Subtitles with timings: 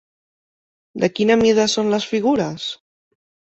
[1.03, 2.69] De quina mida són les figures?